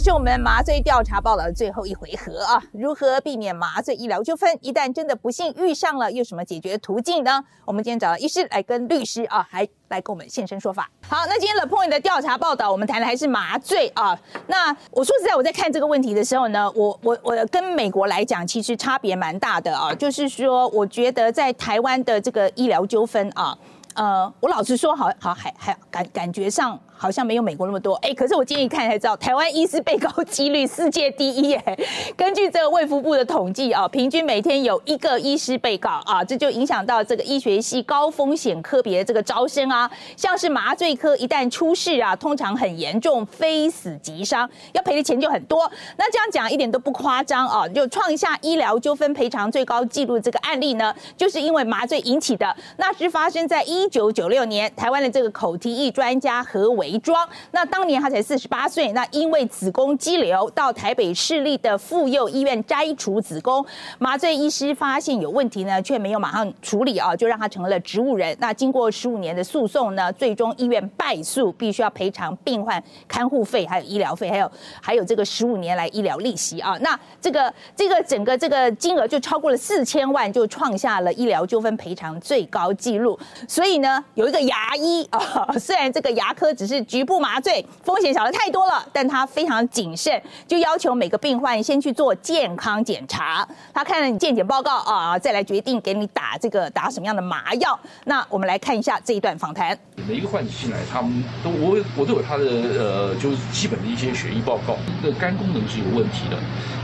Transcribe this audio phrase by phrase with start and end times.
[0.00, 2.62] 是我们麻醉调查报道的最后一回合啊！
[2.72, 4.58] 如何避免麻醉医疗纠纷？
[4.62, 7.44] 一旦真的不幸遇上了，有什么解决途径呢？
[7.66, 10.90] 我们今天找到医师来跟律师啊，还来跟我们现身说法。
[11.06, 14.18] 好，那今天的 Point 的调查报道，我们谈的还是麻醉啊。
[14.46, 19.94] 那我说实在，我在看这个问题的时候呢，我我我跟美国来讲，其实差别蛮大的啊。
[19.94, 23.56] 就是说，我觉得在台湾的这个医疗纠纷啊，
[23.94, 26.80] 呃，我老实说，好好还还感感觉上。
[27.00, 31.78] 好像没有美国那么多，哎，可是我今天一看才知道，台湾医师被告几率世界第一，哎，
[32.14, 45.72] 根据这个卫福部的统计啊，平均每天有一个医师被告啊，这就影响到这个医学系高风险科别的这个招生啊，像是麻醉科一旦出事啊，通常很严重，非死即伤，要赔的钱就很多。
[45.96, 56.89] 那这样讲一点都不夸张啊，就创下医疗纠纷赔偿最高纪录这个案例呢，就是因为麻醉引起的，那是发生在一九九六年，台湾的这个口蹄疫专家何伟。
[56.90, 63.64] 遗装，那当年他才四十八岁，那因为子宫肌瘤到台北市立的妇幼医院摘除子宫，
[63.98, 68.36] 麻醉医师发现有问题呢，却没有马上处理啊，就让他成了植物人。
[68.40, 74.50] 那经过十五年的诉讼呢，最终医院败诉，必须要赔偿病患看护费、还有医疗费，还有
[74.82, 76.76] 还有这个十五年来医疗利息啊。
[76.80, 83.18] 那这个这个整个这个金额就超过了四千万，就创下了医疗纠纷赔偿最高纪录。
[83.46, 93.46] 所以呢，有一个牙医 啊，虽然这个牙科只是局部麻醉风险小的太多了，但他非常谨慎，就要求每个病患先去做健康检查。
[93.72, 97.78] 他看了你健检报告啊，再来决定给你打这个打什么样的麻药。
[98.04, 99.78] 那我们来看一下这一段访谈。
[100.08, 106.36] 每一个患者进来，他们都我我都有他的呃，就是基本的一些血液报告，的肝功能是有问题的。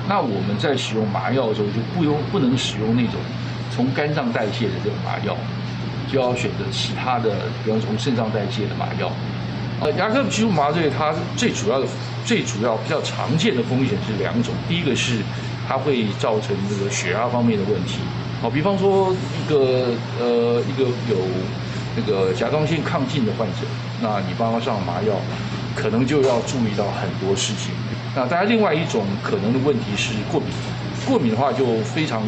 [0.09, 3.15] 那我们在使用麻药的时候，就不用不能使用那种
[3.75, 5.37] 从肝脏代谢的这种麻药，
[6.13, 9.11] 就要选择其他的，比方从肾脏代谢的麻药。
[9.79, 11.87] 呃，牙科局部麻醉它最主要的、
[12.25, 14.55] 最主要比较常见的风险是两种。
[14.67, 15.19] 第一个是
[15.69, 17.99] 它会造成这个血压方面的问题。
[18.41, 21.19] 好，比方说一个呃一个有
[21.95, 23.67] 那个甲状腺亢进的患者，
[24.01, 25.15] 那你帮他上麻药，
[25.75, 27.73] 可能就要注意到很多事情。
[28.15, 30.49] 那当然，另外一种可能的问题是过敏。
[31.07, 32.23] 过敏的话就非常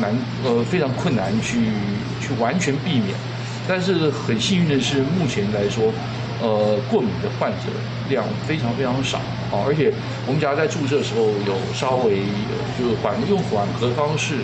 [0.00, 0.12] 难，
[0.44, 1.70] 呃，非常困难去
[2.20, 3.14] 去完全避免。
[3.68, 5.92] 但是很幸运的是，目前来说。
[6.40, 7.66] 呃，过敏的患者
[8.08, 9.18] 量非常非常少，
[9.50, 9.92] 啊，而且
[10.26, 12.22] 我们只要在注射的时候有稍微
[12.78, 14.36] 就是缓用缓和方式，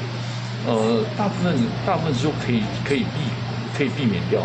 [0.66, 1.54] 呃，大部分
[1.86, 3.20] 大部分就可以可以避
[3.76, 4.40] 可以避免掉。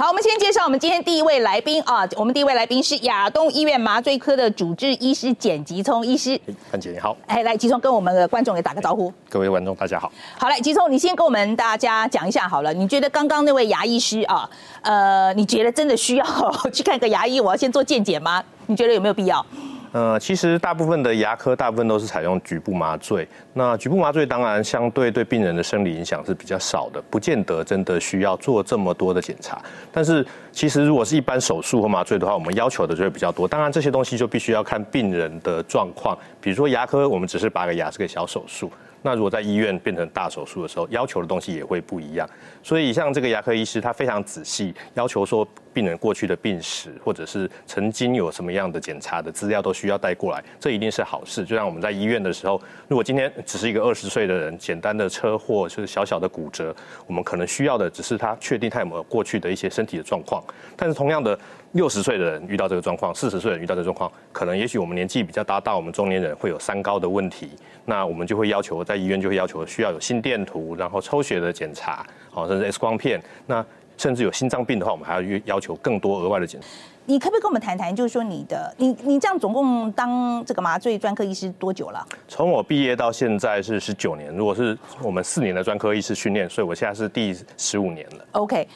[0.00, 6.40] 好，我们先介绍我们今天第一位来宾啊，我们第一位来宾是亚东医院麻醉科的主治医师简吉聪医师。
[6.70, 9.12] 范姐你好，哎，来吉聪跟我们的观众也打个招呼。
[9.28, 10.12] 各位观众大家好。
[10.38, 14.48] 好，来吉聪，你先跟我们大家讲一下好了，你觉得刚刚那位牙医师啊，
[14.82, 16.24] 呃，你觉得真的需要
[16.72, 18.40] 去看个牙医，我要先做健检吗？
[18.66, 19.44] 你觉得有没有必要？
[19.92, 23.26] 呃，其实大部分的牙科大部分都是采用局部麻醉。
[23.54, 29.60] 那局部麻醉当然相对对病人的生理影响是比较少的，不见得真的需要做这么多的检查。
[29.90, 33.48] 但是其实如果是一般手术或麻醉的话，我们要求的就会比较多。
[33.48, 36.16] 当然这些东西就必须要看病人的状况。
[36.40, 38.70] 比如说牙科，我们只是拔个牙是个小手术。
[39.00, 42.28] 那如果在医院变成大手术的时候，要求的东西也会不一样。
[42.64, 45.46] 所以像这个牙科医师，他非常仔细，要求说
[45.78, 50.42] 病人过去的病史，或者是曾经有什么样的检查的资料，都需要带过来。
[50.58, 51.44] 这一定是好事。
[51.44, 56.74] 就像我们在医院的时候，如果今天只是一个二十岁的人，简单的车祸，就是小小的骨折，
[57.06, 60.42] 我们可能需要的只是他确定他有没有过去的一些身体的状况。
[60.76, 61.38] 但是同样的，
[61.72, 67.50] 六十岁的人遇到这个状况，四十岁人遇到这个状况，可能也许我们年纪比较大，到我们中年人会有三高的问题。
[67.84, 73.22] 那我们就会要求在医院就会要求需要有心电图，然后抽血的检查，好甚至 X 光片。
[73.46, 73.64] 那
[73.98, 76.66] 甚至有心脏病的话，我们还要要求更多额外的检查。
[77.04, 82.06] 你可不可以跟我们谈谈，就是说你的你你这样总共当这个麻醉专科医师多久了？
[82.28, 84.34] 从我毕业到现在是十九年。
[84.34, 88.24] 如果是我们四年的专科医师训练，所以我现在是第十五年了。
[88.32, 88.68] OK，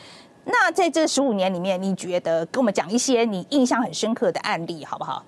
[0.44, 5.25] 那在这十五年里面，你觉得跟我们讲一些你印象很深刻的案例好不好？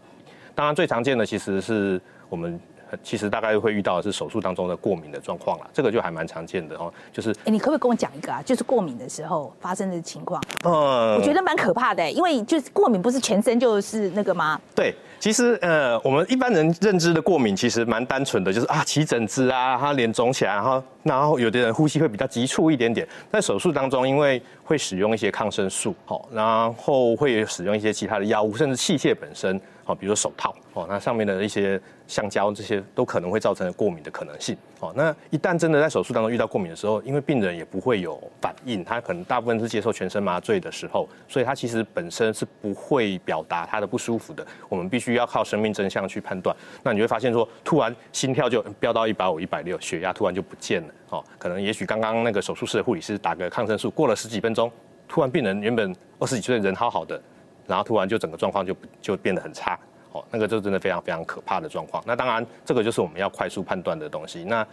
[0.55, 2.59] 当然最常见的其实是我们。
[3.03, 6.93] 其实大概会遇到的是手术当中的过敏的状况啦，这个就还蛮常见的哦。
[7.13, 8.43] 就是，哎，你可不可以跟我讲一个啊？
[8.45, 10.43] 就是过敏的时候发生的情况。
[10.65, 14.61] 嗯，我觉得蛮可怕的，因为就是过敏不是全身就是那个吗？
[14.75, 23.07] 对，其实呃，我们一般人认知的过敏其实蛮单纯的，就是啊起疹子啊，他脸肿起来，然后然后有的人呼吸会比较急促一点点。
[23.33, 30.55] 在手术当中，因为会使用一些抗生素，好，然后会使用一些其他的药物，甚至器械本身，好，比如说手套。
[30.75, 34.57] 哦，那上面的一些橡胶这些都可能会造成过敏的可能性。
[34.81, 44.45] 哦，那一旦真的在手术当中遇到过敏的时候，因为病人也不会有反应，他可能大部分是接受全身麻醉的时候，所以他其实本身是不会表达他的不舒服的。
[44.69, 46.55] 我们必须要靠生命真相去判断。
[46.83, 50.89] 那你会发现说，突然心跳就飙到一百五、一百六，血压突然就不见了。
[51.11, 54.69] 哦，可能也许刚刚那个手术室的护理师打个抗生素，过了十几分钟，
[55.07, 57.23] 突然病人原本二十几岁人好好的，
[57.69, 59.79] 然后突然就整个状况就就变得很差。
[60.15, 62.03] 哦，那个就真的非常非常可怕的状况。
[62.07, 64.45] 那当然，这个就是我们要快速判断的东西。
[64.45, 64.67] 那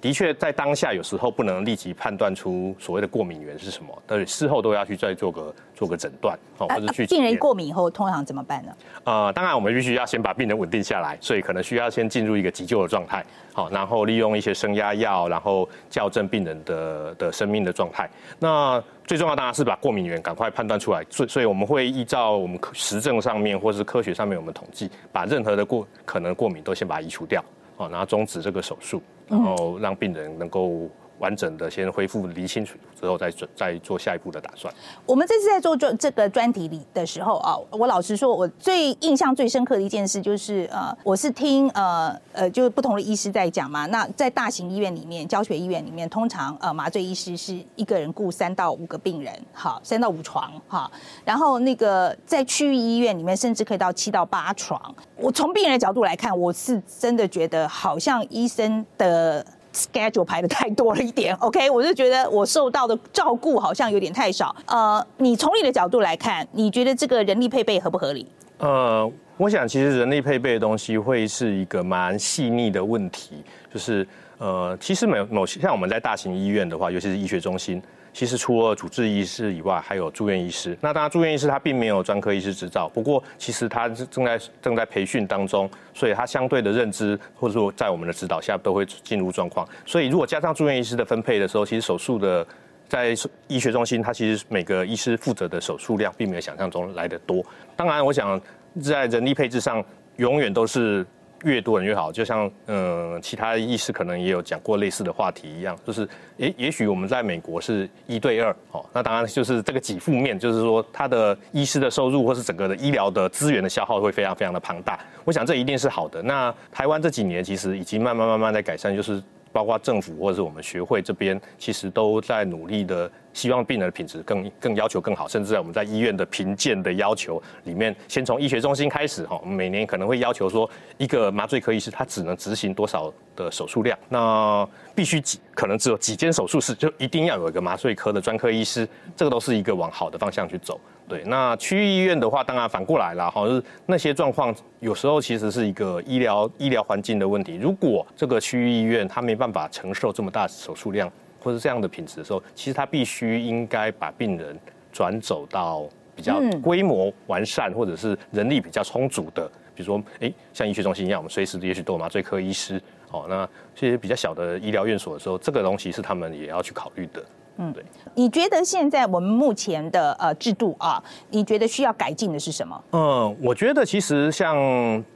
[0.00, 7.04] 的确在当下有时候不能立即判断出所谓的过敏源是什么，但是事后都要去再做个做个诊断，哦，或者去。
[7.06, 8.72] 病人过敏以后通常怎么办呢？
[9.04, 18.08] 呃，当然我们必须要先把病人稳定下来，所以可能需要先进入一个急救的状态，好，然后利用一些升压药，然后校正病人的的生命的状态。
[18.38, 27.44] 那最重要当然是把过敏源赶快判断出来，所所以我们会依照我们实证上面或是科学上面我们统计，把任何的过可能过敏都先把它移除掉。
[27.78, 30.88] 哦，然后终止这个手术，然后让病人能够。
[31.18, 34.72] 完整的先恢复理清楚之后，再准再做下一步的打算。
[35.04, 43.86] 我们这次在做专这个专题里的时候啊，我老实说，我最印象最深刻的一件事就是，呃，我是听呃呃，就是不同的医师在讲嘛。
[43.86, 50.90] 那在大型医院里面，教学医院里面，通常呃麻醉医师是一个人雇三到五个病人，好，三到五床哈。
[51.24, 54.80] 然后那个在区域医院里面，甚至可以到七到八床。
[55.16, 59.44] 我从病人的角度来看，我是真的觉得好像医生的。
[59.72, 64.54] Schedule 排的太多了一点，OK，我就觉得我受到的照顾好像有点太少。
[64.66, 68.26] 呃，你从你的角度来看，你觉得这个人力配备合不合理？
[68.58, 74.06] 呃，我想其实人力配备的东西会是一个蛮细腻的问题，就是
[74.38, 77.82] 呃，其实某某些像我们在大型医院的话，尤其是医学中心。
[78.12, 80.76] 其实除了主治医师以外，还有住院医师。
[80.80, 89.68] 那当然，住院医师他并没有专科医师执照，不过其实他是正在正在培训当中，所以他相对的认知或者说在我们的指导下都会进入状况。
[89.86, 92.46] 所以如果加上住院医师的分配的时候，其实手术的
[92.88, 93.14] 在
[93.46, 97.44] 医学中心，他其实每个医师负责的手术量并没有想象中来的多。
[97.76, 98.40] 当然，我想
[98.82, 99.84] 在人力配置上，
[100.16, 101.06] 永远都是。
[101.44, 114.98] 越多人越好，就像嗯，其他医师可能也有讲过类似的话题一样，就是也也许我们在美国是一对二，哦，那当然就是这个几负面，就是说他的医师的收入或是整个的医疗的资源的消耗会非常非常的庞大。
[115.24, 116.22] 我想这一定是好的。
[116.22, 119.22] 那台湾这几年其实已经慢慢慢慢在改善，就是
[119.52, 123.10] 包括政府或者是我们学会这边，其实都在努力的。
[123.34, 140.80] 希望病人的品质更更要求更好，甚至在我们在医院的评鉴的要求里面，先从医学中心开始哈，每年可能会要求说，一个麻醉科医师他只能执行多少的手术量，那必须几可能只有几间手术室，就一定要有一个麻醉科的专科医师，这个都是一个往好的方向去走。
[141.08, 151.10] 对，那区域医院的话，当然反过来了哈，就是那些状况有时候其实是一个医疗医疗环境的问题，如果这个区域医院它没办法承受这么大手术量。
[151.40, 154.58] 或者这样的品质的时候，其实它必须应该把病人
[154.92, 162.82] 转走到比较规模完善或者是人力比较充足的，比如说，哎，像医学中心一样，我们随时也许都有麻醉科医师，
[163.12, 167.24] 哦，那这些比较小的医疗院所的时候，这个东西是他们也要去考虑的。
[167.58, 167.84] 嗯，对。
[168.14, 172.84] 你觉得现在我们目前的呃制度啊，你觉得需要改进的是什么？
[172.92, 174.56] 嗯，我觉得其实像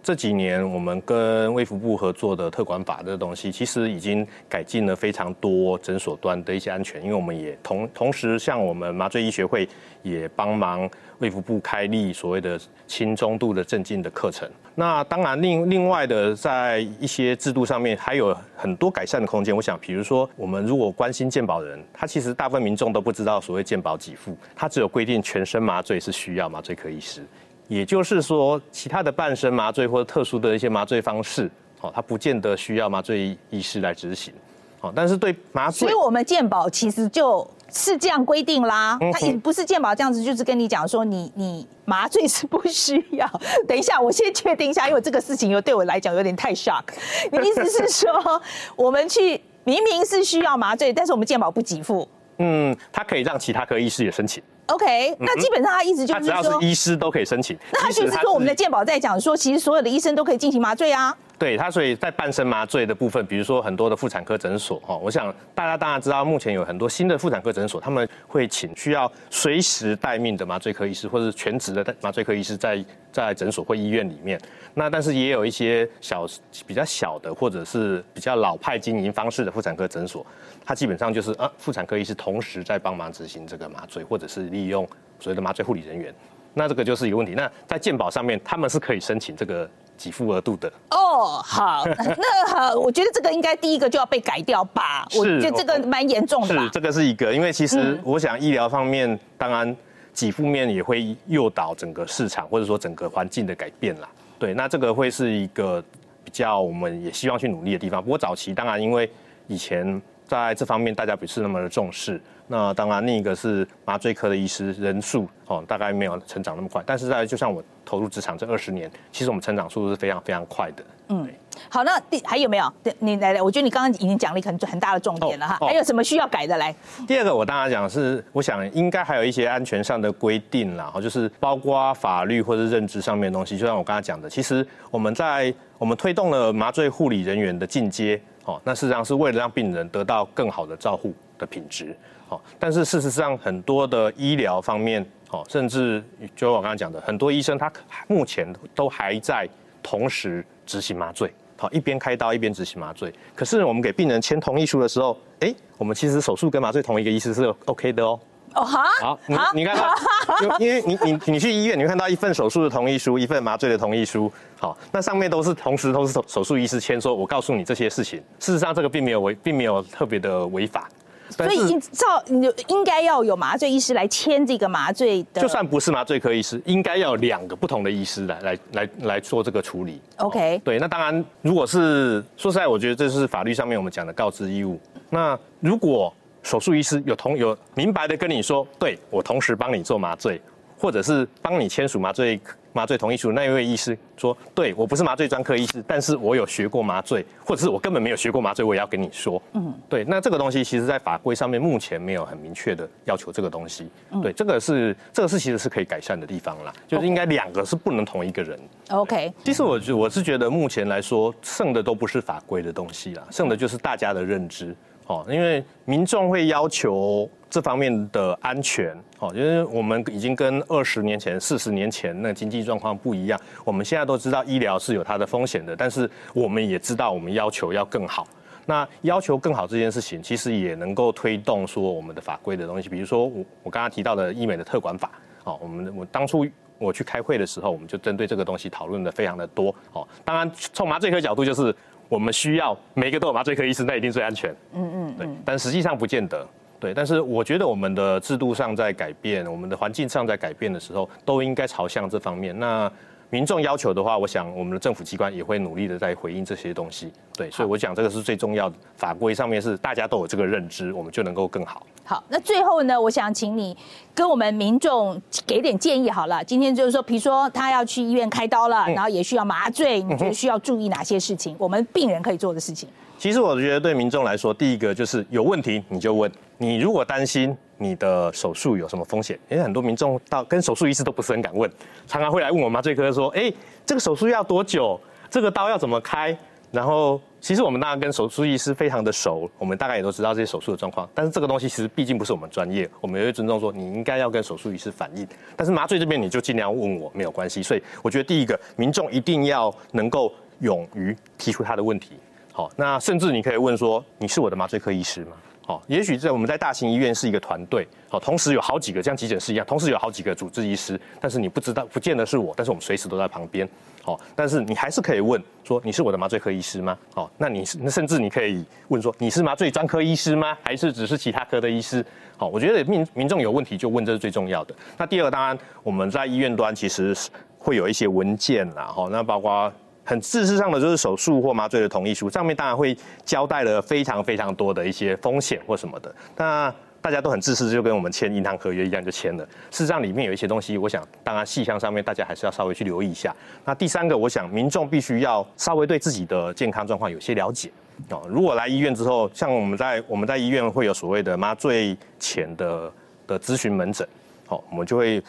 [0.03, 9.69] 这几年我们跟卫福部合作的特管法这东西，其实已经改进了非常多诊所端的一些安全，因为我们也同同时像我们麻醉医学会
[10.03, 10.89] 也帮忙
[11.23, 14.51] 卫福部开立所谓的轻中度的镇静的课程。
[14.75, 19.55] 那当然，另另外的，在一些制度上面还有很多改善的空间。
[19.55, 27.25] 我想，比如说，我们如果关心健保人，他其实大部分民众都不知道所谓健保给付，他只有规定全身麻醉是需要麻醉科医师，
[27.69, 31.49] 也就是说，其他的半身麻醉或者特殊的一些麻醉方式，
[31.83, 34.35] 哦，他不见得需要麻醉医师来执行，
[34.81, 37.49] 哦，但是对麻醉，所以我们健保其实就。
[37.73, 43.27] 是这样规定啦，他也不是健保这样子，就是跟你讲说你你麻醉是不需要。
[43.67, 46.85] 等一下，我先确定一下，因为这个事情又对我来讲有点太 shock。
[47.31, 48.41] 你意思是说，
[48.77, 52.07] 我们去明明是需要麻醉，但是我们健保不给付？
[52.39, 54.43] 嗯，他可以让其他科医师也申请。
[54.67, 57.57] OK，那基本上他意思就是说，只要是医师都可以申请。
[57.73, 61.15] 那他就是说，我们的健保在讲说，其实所有的医生都可以进行麻醉啊。
[61.39, 74.41] 对他，所以在半身麻醉的部分，比如说很多的妇产科诊所哈，我想大家当然知道，目前有很多新的妇产科诊所，他们会请需要随时待命的麻醉科医师，或者是全职的麻醉科医师在在诊所或医院里面。
[74.75, 76.25] 那但是也有一些小
[76.65, 80.25] 比较小的，或者是比较老派经营方式的妇产科诊所，
[80.65, 84.87] 它基本上就是啊，妇产科医师同时在帮忙执行这个麻醉，或者是利用
[85.19, 86.15] 所谓的麻醉护理人员。
[86.55, 87.33] 那这个就是一个问题。
[87.35, 89.69] 那在健保上面，他们是可以申请这个。
[90.03, 90.73] 给付额度的。
[90.91, 95.07] 哦，好，那好，我觉得这个应该第一个就要被改掉吧？
[95.17, 96.71] 我是觉得这个蛮严重的吧是，？
[96.71, 99.77] 这个是一个，因为其实嗯我想医疗方面，当然
[100.13, 104.09] 给付面也会诱导整个市场或者说整个环境的改变啦。
[104.39, 105.83] 对，那这个会是一个
[106.25, 108.03] 比较我们也希望去努力的地方。
[108.03, 109.09] 不过早期当然因为
[109.47, 112.21] 以前在这方面大家不是那么的重视，
[112.53, 116.83] 那当然另一个是麻醉科的医师人数哦，大概没有成长那么快。
[116.85, 120.85] 但是在就像我投入职场这二十年，其实我们成长速度是非常非常快的。
[121.09, 121.27] 嗯
[121.71, 122.71] 好，那第还有没有？
[122.83, 125.57] 对你来来，我觉得你刚刚已经讲了一个很很大的重点了哈。
[125.63, 126.59] 哦哦还有什么需要改的？
[126.59, 126.75] 来，
[127.07, 133.57] 第二个，我当然讲是，我想应该还有一些安全上的规定啦，哦就是包括法律或者认知上面的东西。
[133.57, 141.95] 就像我刚才讲的，其实我们在我们推动了麻醉护理人员的进阶，哦，那事实上是为了让病人得到更好的照护的品质，
[142.33, 146.03] 哦，但是事实上很多的医疗方面，哦，甚至
[146.35, 147.71] 就我刚刚讲的，很多医生他
[148.09, 149.47] 目前都还在
[149.83, 151.33] 同时执行麻醉。
[151.59, 153.13] 好，一边开刀一边执行麻醉。
[153.37, 158.19] 可是我们给病人签同意书的时候，哎，我们其实手术跟麻醉同一个医师是 OK 的哦。
[158.55, 159.95] 哦哈，好，你你看到，
[160.61, 164.31] 因因为你你你去医院，你会看到一份手术的同意书，一份麻醉的同意书。
[164.59, 168.19] 好，那上面都是同时都是手手术医师签说，我告诉你这些事情。
[168.41, 170.89] 事实上，这个并没有违，并没有特别的违法。
[171.33, 175.41] 所以应照你就应该要有麻醉医师来签这个麻醉的。
[175.41, 180.01] 就算不是麻醉科医师，应该要有两个不同的医师来来来来做这个处理。
[180.19, 184.79] OK 对，那当然，如果是说实在，我觉得这是法律上面我们讲的告知义务。
[185.11, 186.13] 那如果
[186.43, 190.41] 手术医师有同有明白的跟你说，对我同时帮你做麻醉，
[190.79, 192.41] 或者是帮你签署麻醉
[192.73, 199.41] 麻醉同意书那一位医师说，对我不是麻醉专科医师，但是我有学过麻醉，或者是我根本没有学过麻醉，我也要跟你说。
[199.53, 203.89] 嗯，对，那这个东西其实在法规上面目前没有很明确的要求这个东西。
[204.23, 208.59] 对，这个是这个是其实是可以改善的地方啦，就是应该两个是不能同一个人。
[208.91, 214.75] OK，其实我觉我是觉得目前来说，剩的都不是法规的东西啦，剩的就是大家的认知
[215.07, 215.25] 哦。
[215.29, 223.39] 因为民众会要求这方面的安全哦，因为我们已经跟二十年前、四十年前那经济状况不一样。
[223.65, 228.27] 我们现在都知道医疗是有它的风险的，但是我们也知道我们要求要更好。
[228.65, 235.11] 那要求更好这件事情，其实也能够推动说我们的法规的东西，比如说我我刚刚提到的医美的特管法，
[235.43, 236.47] 哦，我们我当初
[236.79, 241.75] 我去开会的时候，我们就针对这个东西讨论的非常的多，哦，当然从麻醉科角度就是
[242.13, 246.47] 我们需要每个都有麻醉科医师，那一定最安全，嗯嗯，对，但实际上不见得。
[246.79, 252.59] 对，但是我觉得我们的制度上在改变，我们的环境上在改变的时候，都应该朝向这方面。
[252.59, 252.93] 那
[253.33, 257.11] 民众要求的话，我想我们的政府机关也会努力的在回应这些东西。
[257.35, 261.87] 对，所以我讲这个是最重要的，法规上面是大家都有这个认知，我们就能够更好。
[262.05, 263.75] 好，那最后呢，我想请你
[264.15, 266.45] 跟我们民众给点建议好了。
[266.45, 271.57] 今天就是说，比如说他要去医院开刀了，然后也需要麻醉，你觉得需要注意哪些事情？
[271.59, 272.87] 我们病人可以做的事情。
[273.17, 276.31] 其实我觉得对民众来说，第一个就是有问题你就问。
[276.59, 281.71] 你如果担心你的手术有什么风险，因为很多民众到跟手术医师都不是很敢问，
[282.07, 283.53] 常常会来问我麻醉科说：“哎，
[283.85, 285.01] 这个手术要多久？
[285.29, 286.37] 这个刀要怎么开？”
[286.71, 291.07] 然后其实我们当然跟手术医师非常的熟，我们大概也都知道这些手术的状况。
[291.15, 295.29] 但是这个东西其实毕竟不是我们专业，我们也会尊重说你应该要跟手术医师反映。
[295.55, 297.63] 但是麻醉这边你就尽量问我没有关系。
[297.63, 302.13] 所以我觉得第一个，民众一定要能够勇于提出他的问题。
[302.53, 305.33] 好，那甚至你可以问说，你是我的麻醉科医师吗？
[305.65, 313.69] 好，也许在我们在大型医院是一个团队，好，同时有好几个像急诊室一样，同时有好几个主治医师，但是你不知道，不见得是我，但是我们随时都在旁边，
[314.03, 316.99] 好，但是你还是可以问说，你是我的麻醉科医师吗？
[317.15, 320.59] 好，那你是，那甚至你可以问说，你是麻醉专科医师吗？
[320.65, 322.05] 还是只是其他科的医师？
[322.37, 324.75] 好，我觉得民民众有问题就问，这是最重要的。
[324.99, 329.73] 那第二个，当然我们在医院端其实是会有一些文件啦，哈，那包括。
[330.05, 336.15] 很事实上的就是手术或麻醉的同意书，上面当然会交代了非常非常多的一些风险或什么的。
[336.37, 339.45] 那大家都很自私，就跟我们签银行合约一样就签了。
[339.71, 343.35] 事实上里面有一些东西，我想当然细项上面大家还是要稍微去留意一下。
[343.65, 347.71] 那第三个，我想民众必须要稍微对自己的健康状况有些了解
[348.09, 348.23] 哦。
[348.29, 352.93] 如果来医院之后，像我们在我们在医院会有所谓的麻醉前的
[353.27, 354.07] 的咨询门诊，
[354.47, 355.23] 好，我们就会。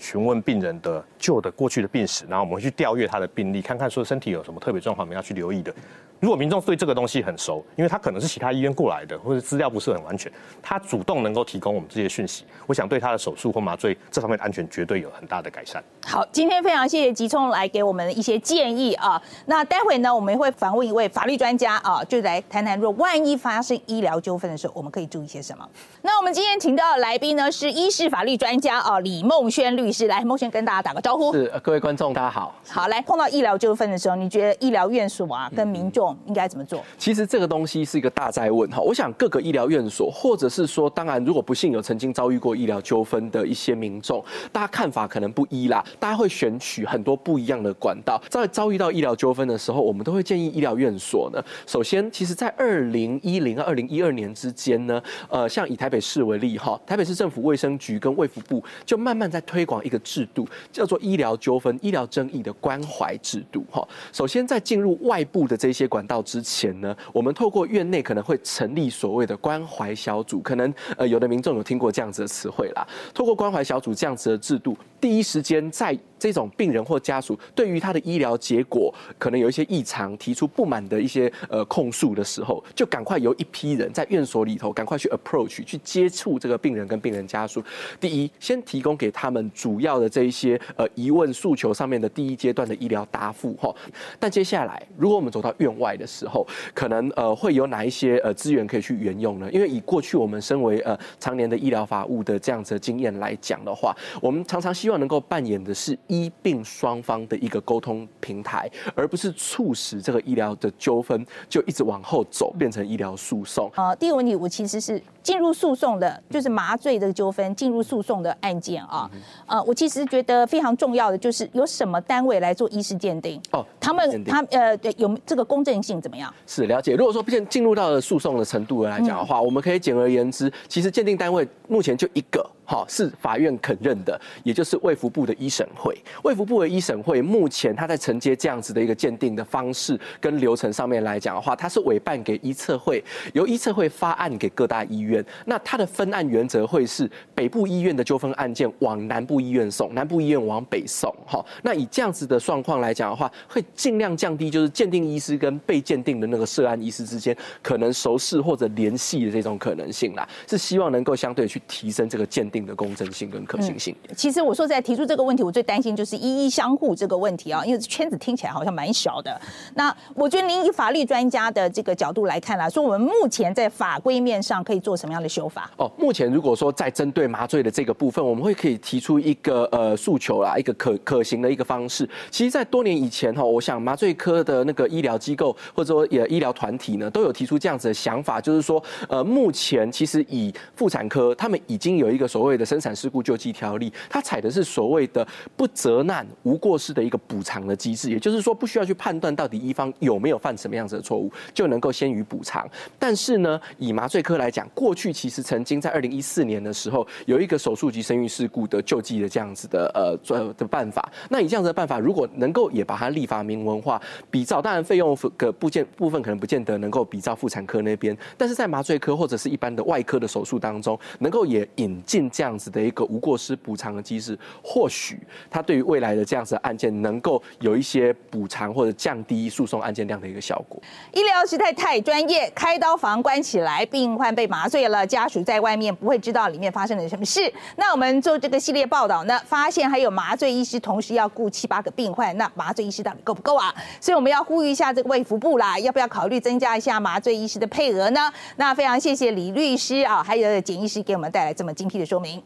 [0.00, 5.74] 询问病人的旧的过去的病史，然后我们去调阅他的病历，看看说身体有什么特别状况，我们要去留意的。
[6.20, 15.80] 如果民众对这个东西很熟，因为他可能是其他医院过来的，或者资料不是很完全，他主动能够提供我们这些讯息，我想对他的手术或麻醉这方面的安全绝对有很大的改善。
[16.04, 19.22] 好，今天非常谢谢吉聪来给我们一些建议啊。
[19.46, 25.64] 那待会呢，我们会访问一位法律专家啊，就来谈谈，若万一发生医疗纠纷的时候，我们可以注意些什么。
[26.02, 31.07] 那我们今天请到的来宾呢是医事法律专家啊李梦轩律师，来，梦轩跟大家打个招。
[31.08, 31.32] 招呼。
[31.32, 32.54] 是各位观众，大家好。
[32.68, 36.84] 好，来碰到医疗纠纷的时候，你觉得医疗院所啊跟民众应该怎么做？
[36.98, 38.78] 其实这个东西是一个大灾问哈。
[38.82, 44.22] 我想各个医疗院所，或者是说，当然如果不幸有曾经遭遇过医疗纠纷的一些民众，
[44.52, 45.82] 大家看法可能不一啦。
[45.98, 51.42] 大家会选取很多不一样的管道，在遭遇到医疗纠纷的时候，我们都会建议医疗院所呢。
[51.66, 63.86] 首先，其实在二零一零、二零一二年之间呢，呃，像以台北市为例哈，台北市政府卫生局跟卫福部就慢慢在推广一个制度，叫做医疗纠纷、医疗争议的关怀制度哈。
[64.12, 72.86] 首先，在进入外部的这些管道之前呢，我们透过院内可能会成立所谓的关怀小组，可能呃有的民众有听过这样子的词汇啦。
[73.12, 87.62] 透过关怀小组这样子的制度，第一时间在这种病人或家属对于他的医疗结果可能有一些异常，提出不满的一些呃控诉的时候，就赶快由一批人在院所里头赶快去 approach 去接触这个病人跟病人家属。
[88.00, 93.74] 第一，先提供给他们主要的这一些呃疑问诉求上面的第一阶段的医疗答复哈。
[94.18, 99.50] 但接下来，如果我们走到院外的时候，可能呃会有哪一些呃资源可以去援用呢？
[99.52, 113.70] 因为以过去我们身为呃常年的医疗法务的这样子的经验来讲的话，我们常常希望能够扮演的是医病双方的一个沟通平台，而不是促使这个医疗的纠纷就一直往后走，变成医疗诉讼。
[113.74, 119.10] 好，第一个问题，我其实是进入诉讼的，就是麻醉这个纠纷进入诉讼的案件啊。
[119.46, 126.32] 呃，我其实觉得非常重要的就是有什么单位来做医师鉴定哦他们他呃对有这个公正性怎么样？
[126.46, 126.94] 是了解。
[126.94, 135.96] 如果说进进入到了诉讼的程度来讲的话，我们可以简而言之，其实鉴定单位目前就一个，好是法院肯认的，也就是卫福部的医审会。
[136.22, 145.17] 卫福部的医审会目前他在承接这样子的一个鉴定的方式跟流程上面来讲的话，他是委办给医测会，由医测会发案给各大医院。
[145.46, 151.14] 那它的分案原则会是北部医院的纠纷案件往南部医院送，南部医院往北送。
[151.26, 163.94] 好，那以这样子的状况来讲的话，会尽量降低就是鉴定医师跟被鉴定的那个涉案医师之间可能熟识或者联系的这种可能性啦，是希望能够相对去提升这个鉴定的公正性跟可行性。
[164.16, 169.40] 其实我说在提出这个问题，我最担心就是一一相互这个问题啊，因为圈子听起来好像蛮小的。
[169.74, 175.70] 那我觉得您以法律专家的这个角度来看啦，说我们目前在法规面上可以做什么样的修法？
[175.76, 182.08] 哦，目前如果说在针对麻醉的这个部分，我们会可以提出一个呃诉求啦，一个可可行的一个方式。
[182.30, 202.68] 其实，在多年以前哈，我想麻醉科的那个医疗机构或者说也医疗团体呢，都有提出这样子的想法，就是说，呃，目前其实以妇产科他们已经有一个所谓的生产事故救济条例，它采的是所谓的不责难无过失的一个补偿的机制，也就是说，不需要去判断到底一方有没有犯什么样子的错误，就能够先予补偿。
[202.98, 211.06] 但是呢，以麻醉科来讲，过过去其实曾经在二零一四年的时候，有一个手术及生育事故的救济的这样子的呃做的办法。
[211.28, 225.20] 那以这样子的办法，如果能够也把它立法明文化，比照当然费用的部件部分可能不见得能够比照妇产科那边，但是在麻醉科或者是一般的外科的手术当中，能够也引进这样子的一个无过失补偿的机制，或许
[225.50, 230.80] 它对于未来的这样子的案件能够有一些补偿或者降低诉讼案件量的一个效果。
[231.12, 237.52] 医疗实在太专业，开刀房关起来，病患被麻醉了，家属在外面不会知道里面发生了什么事。
[237.74, 243.74] 那我们做这个系列报道呢，发现还有麻醉医师同时要雇七八个病患，那麻醉医师到底够不够啊？
[244.00, 248.30] 所以我们要呼吁一下这个卫福部啦，要不要考虑增加一下麻醉医师的配额呢？
[248.56, 252.42] 那非常谢谢李律师啊，还有简医师给我们带来这么精辟的说明。